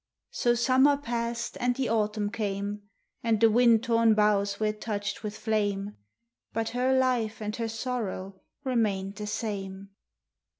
So 0.31 0.55
summer 0.55 0.97
passed 0.97 1.57
and 1.59 1.75
the 1.75 1.87
autumn 1.89 2.31
came; 2.31 2.89
And 3.21 3.39
the 3.39 3.51
wind 3.51 3.83
torn 3.83 4.15
boughs 4.15 4.59
were 4.59 4.73
touched 4.73 5.21
with 5.21 5.37
flame; 5.37 5.95
But 6.53 6.69
her 6.69 6.97
life 6.97 7.39
and 7.39 7.55
her 7.57 7.69
sorrow 7.69 8.41
remained 8.63 9.17
the 9.17 9.27
same. 9.27 9.89